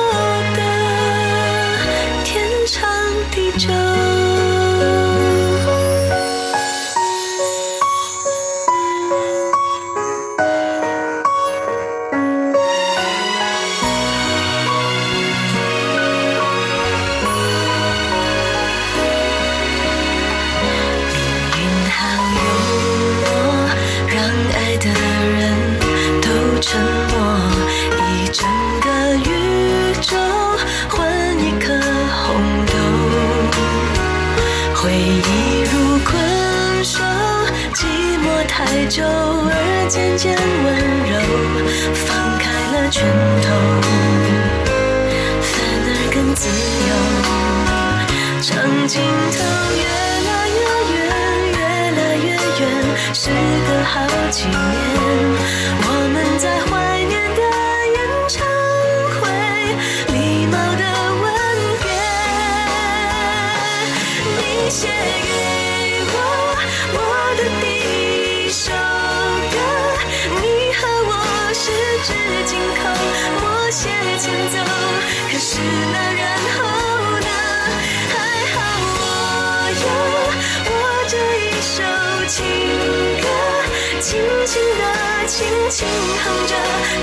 [84.00, 85.86] 轻轻地，轻轻
[86.24, 86.54] 哼着，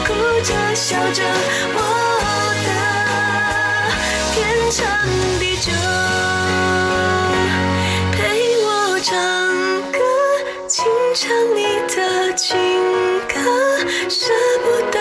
[0.08, 1.22] 哭着，笑着，
[1.76, 1.80] 我
[2.66, 2.70] 的
[4.34, 4.36] 天
[4.72, 4.82] 长
[5.40, 5.72] 地久，
[8.14, 8.18] 陪
[8.66, 9.16] 我唱
[9.92, 10.00] 歌，
[10.68, 10.84] 轻
[11.14, 12.58] 唱你的情
[13.28, 13.38] 歌，
[14.10, 14.34] 舍
[14.64, 14.98] 不得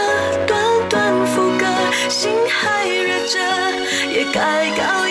[0.46, 1.64] 短短副歌，
[2.10, 3.38] 心还热着，
[4.12, 5.05] 也该告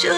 [0.00, 0.10] 久。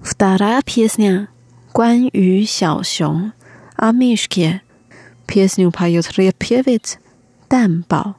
[0.00, 1.28] Вторая песня
[1.72, 3.32] 关于小熊
[3.76, 4.60] 阿米什 ке
[5.26, 6.06] песню поет
[6.38, 6.98] певец
[7.48, 8.15] 蛋堡。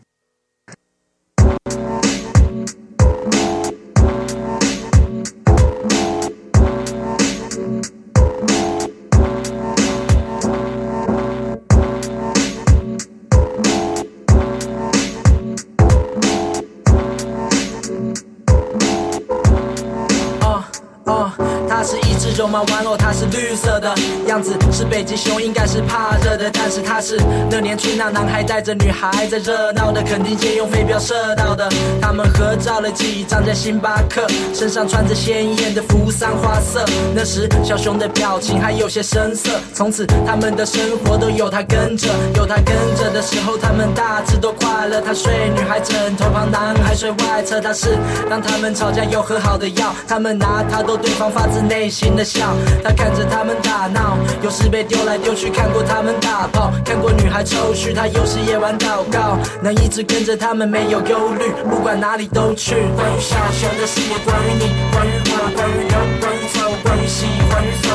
[23.39, 23.95] 绿色的
[24.27, 26.51] 样子，是北极熊，应该是怕热的。
[26.53, 27.17] 但是它是
[27.49, 31.69] 那年春，那男孩带着女孩在热闹的垦丁街用飞镖射到的。
[32.01, 36.85] 他们合照了几张在星巴克，身上穿着鲜艳的扶桑花色。
[37.15, 39.61] 那时小熊的表情还有些生涩。
[39.73, 45.01] 从此他们的生活都有他跟着，有他跟着的时候，他们大致都快乐。
[45.01, 47.61] 他睡女孩枕头旁，男孩睡外侧。
[47.61, 47.97] 他是
[48.29, 52.57] 当他们吵架有和好的药，他们拿他逗对方发自内心的笑。
[52.83, 57.95] 他看着他们打闹，有时被丢来丢去，看过他们打炮，看过女孩抽搐。
[57.95, 62.75] 他有时夜晚祷告，能一直跟着他们没有忧虑，不管哪里都去。
[62.97, 67.87] 关于小熊的事业，关于你，关于我，关于有，关于错，关于喜，关于错。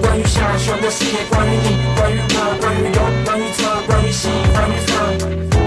[0.00, 5.59] 关于小熊的事业，关于你，关于我，关于有，关于错，关于喜，关于错。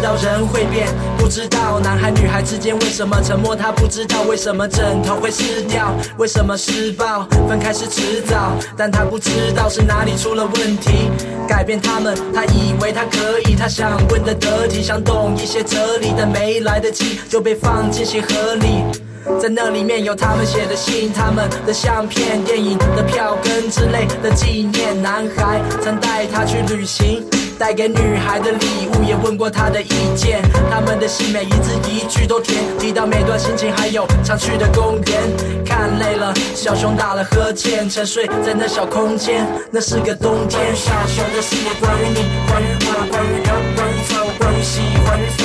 [0.00, 0.88] 知道人会变，
[1.18, 11.10] 不知道男孩女孩之间为什么沉默，他不知道为什么枕头会湿掉，为什么施暴分开是迟早，但他不知道是哪里出了问题，
[11.46, 18.82] 改变他们，他以为他可以，他想问的得体，想懂一些哲理，但没来得及就被放进鞋盒里。
[19.38, 25.00] 在那里面有他们写的信、他们的相片、电影的票根之类的纪念。
[25.02, 27.22] 男孩曾带她去旅行，
[27.60, 30.40] 带给女孩的礼物也问过她的意见。
[30.70, 35.20] 他们的信每一字一句都甜，提到每段心情，还有常去的公园。
[35.62, 39.46] 看累了，小熊打了呵欠，沉睡在那小空间。
[39.70, 40.74] 那是个冬天。
[40.74, 45.40] 小熊的世界，关于你，关于我，关于有，关于错，关于喜，关于错。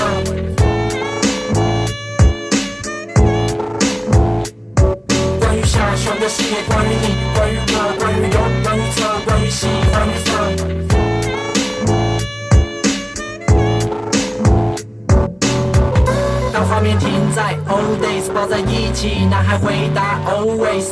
[5.41, 11.04] 关于小熊的事业，关于你，关于我，关于有，关于错，关于喜，关于错。
[16.67, 20.89] 画面停在 old days，抱在一起，男孩回答 always。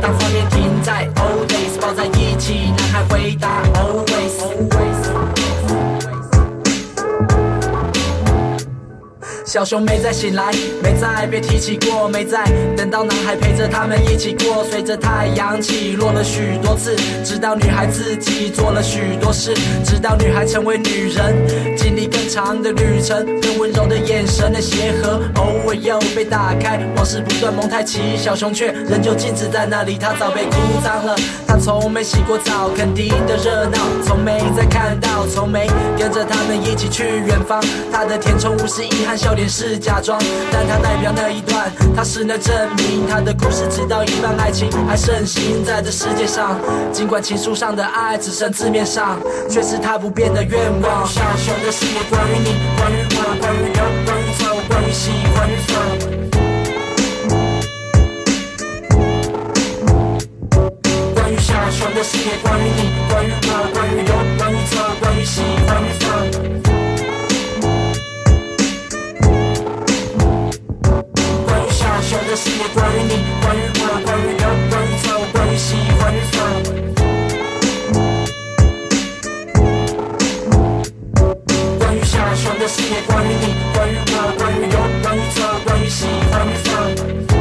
[0.00, 4.21] 当画面停在 old days，抱在一起，男孩回答 always。
[9.52, 10.50] 小熊没再醒来，
[10.82, 12.42] 没再被提起过，没再
[12.74, 14.64] 等到男孩陪着他们一起过。
[14.64, 19.52] 随着太阳起落了许多次，直到女孩自己做了许多事，
[19.84, 31.14] 直到女孩成为女人，经历更长的旅程，更温柔的眼神的鞋盒，偶尔又被打开，往事不断蒙太奇，小熊却仍旧静止在那里，它早被哭脏了，
[31.46, 35.66] 它从没洗过澡，肯定的热闹，从没再看到，从没
[35.98, 40.20] 跟着他们一起去远方，它的填充物是遗憾，笑脸是假装，
[40.50, 46.58] 但它代表那一段，它是那证明，它的故事直到一半，爱情还盛行在这世界上，
[46.92, 49.18] 尽管情书上的爱只剩字面上，
[49.48, 51.06] 却是它不变的愿望。
[51.06, 55.70] 小熊的世界，关于你，关于我，关于有，关于错，关于喜，关于错。
[61.14, 66.91] 关于小熊的世界，关于你，关于我，关于有，关于错，关于喜，关于错。
[72.32, 73.12] 小熊的世界，关于你，
[73.42, 76.34] 关于我，关于有，关于错，关于喜，关于愁。
[81.78, 87.31] 关于小熊的世界，关于你，关于我，关于有，关于错，关于喜，关于愁。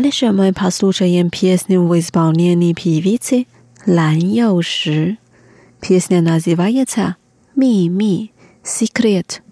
[0.00, 3.48] Дальше мы послушаем песню в исполнении певицы
[3.84, 5.18] Лан Йоуши.
[5.80, 7.16] Песня называется
[7.56, 8.30] «Ми-ми.
[8.62, 9.47] Секрет».《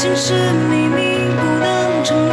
[0.00, 0.32] 情是
[0.70, 2.32] 秘密不能成立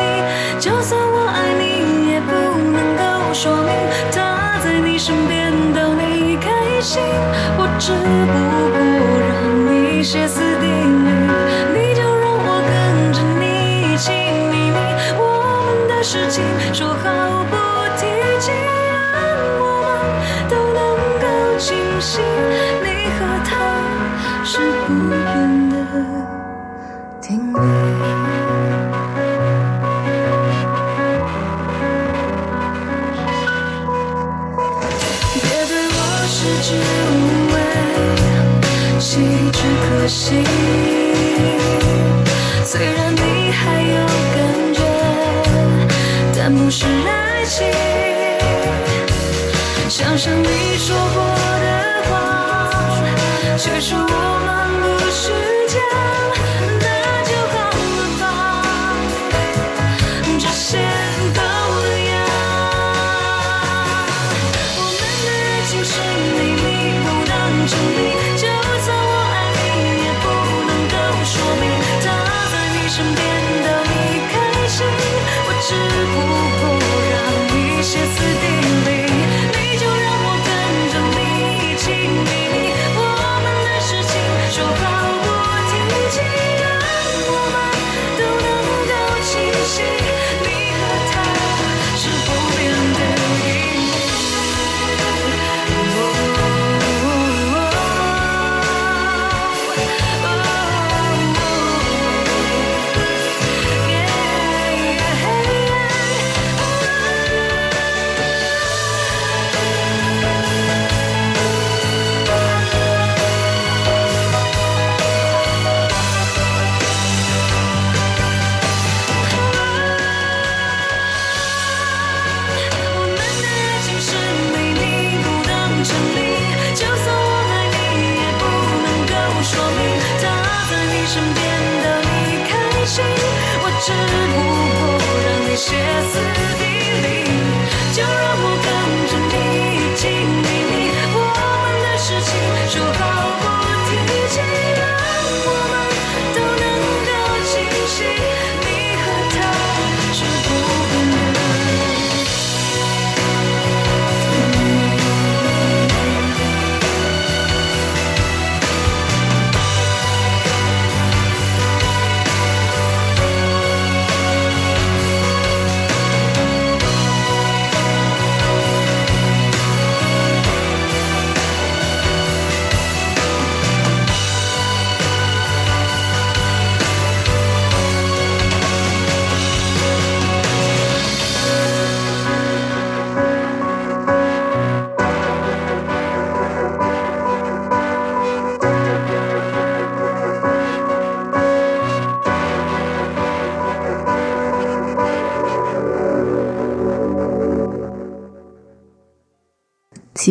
[0.58, 3.74] 就算我爱你也不能够说明
[4.10, 7.02] 他在你身边逗你开心
[7.58, 8.36] 我只不
[8.72, 8.80] 过
[9.20, 10.47] 让你歇斯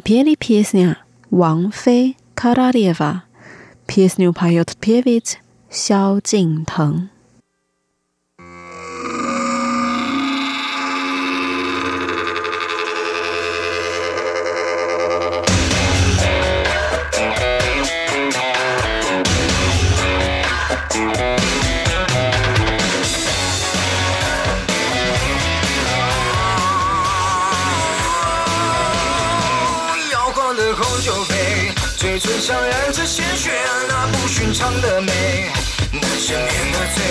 [0.07, 0.99] спели песня
[1.33, 3.25] Ван Фэй Королева.
[3.89, 5.39] Песню поет певец
[5.69, 7.11] Сяо Цин Тэн.
[30.77, 33.51] 空酒杯嘴唇上染着鲜血
[33.89, 35.51] 那不寻常的美
[35.91, 37.03] 难赦免的罪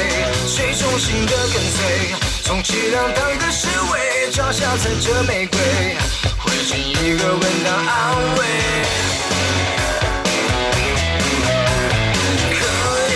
[0.48, 2.14] 谁忠心的跟随
[2.44, 5.58] 充其量当个侍卫脚下踩着玫瑰
[6.38, 8.46] 回敬一个吻当安慰。
[12.54, 12.60] 可
[13.10, 13.14] 怜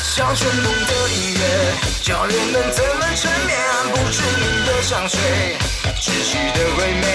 [0.00, 1.03] 像春梦的
[2.02, 3.58] 教人们怎么沉眠，
[3.92, 5.18] 不知名的香水，
[6.00, 7.06] 窒息的唯美，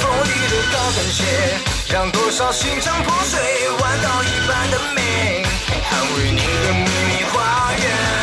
[0.00, 1.24] 锋利的高跟鞋，
[1.88, 3.38] 让多少心肠破碎，
[3.78, 5.44] 弯到一半的美，
[5.90, 8.21] 捍卫你的秘密花园。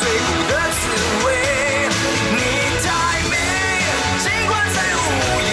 [0.00, 0.82] 最苦的滋
[1.26, 1.28] 味，
[2.32, 2.38] 你
[2.82, 2.88] 太
[3.28, 3.34] 美，
[4.18, 4.98] 尽管再无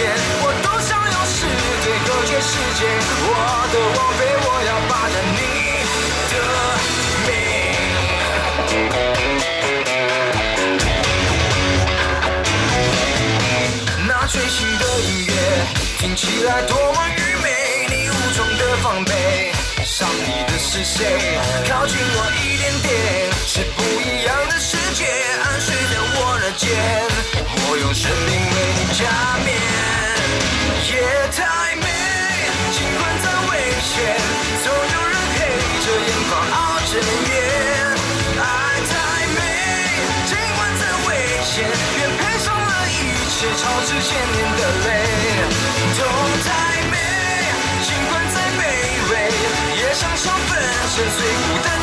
[0.40, 1.36] 我多想用时
[1.84, 2.80] 间隔绝世界，
[3.28, 3.30] 我
[3.72, 5.38] 的王妃，我要霸占你
[6.32, 6.34] 的
[7.26, 7.28] 美。
[14.08, 15.32] 那最新的音乐
[15.98, 17.17] 听起来多么。
[20.70, 21.00] 是谁？
[21.66, 22.92] 靠近我一点点，
[23.48, 25.06] 是不一样的世界，
[25.42, 26.68] 安睡在我的肩，
[27.64, 29.00] 我用生命为你加
[29.48, 29.48] 冕。
[30.92, 31.00] 夜
[31.32, 31.88] 太美，
[32.76, 33.96] 尽管再危险，
[34.60, 35.40] 总有人黑
[35.80, 37.32] 着眼眶熬着夜。
[38.36, 38.44] 爱
[38.92, 38.92] 太
[39.32, 39.40] 美，
[40.28, 41.16] 尽管再危
[41.48, 44.86] 险，愿赔上了一切，超支千年的泪。
[45.96, 46.04] 痛
[46.44, 46.67] 太
[50.98, 51.77] 跟随孤单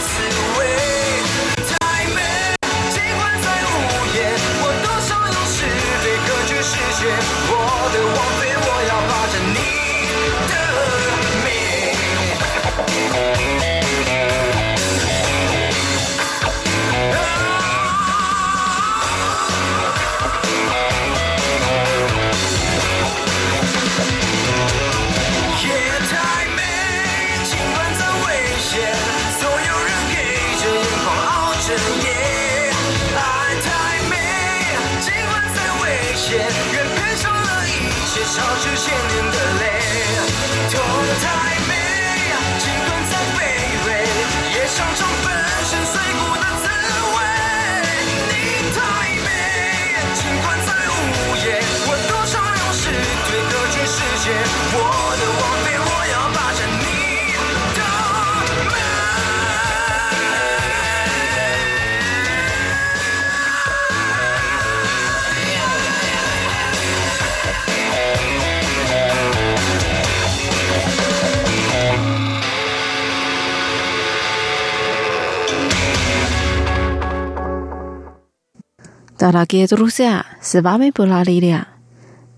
[79.25, 81.65] Дорогие друзья, с вами была Лилия.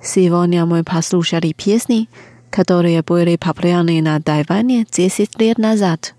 [0.02, 2.08] Сегодня мы послушали песни,
[2.50, 6.16] которые были популярны на Тайване 10 лет назад.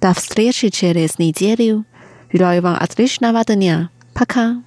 [0.00, 1.84] До встречи через неделю.
[2.32, 3.90] Желаю вам отличного дня.
[4.14, 4.62] Пока.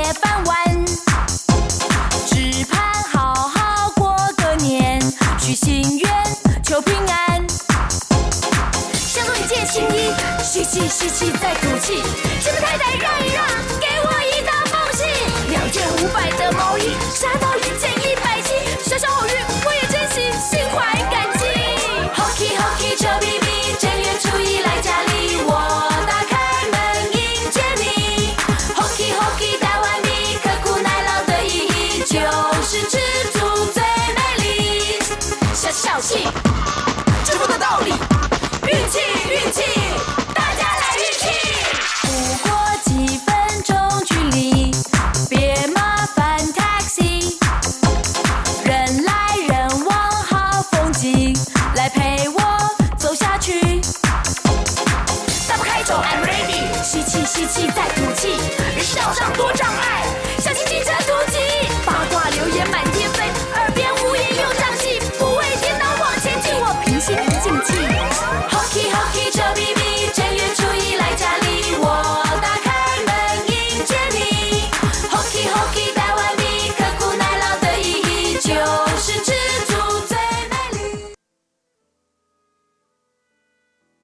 [0.00, 0.84] 住铁饭碗。
[2.26, 2.80] 只盼
[3.12, 5.00] 好好过个年，
[5.38, 6.10] 许心愿
[6.62, 7.46] 求平安。
[8.94, 12.02] 相中一件新衣，吸气吸气再吐气，
[12.40, 13.44] 前面太太让一让，
[13.78, 15.04] 给我一大缝隙。
[15.50, 17.49] 两件五百的毛衣，杀到